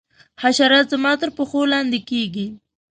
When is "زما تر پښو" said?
0.93-1.61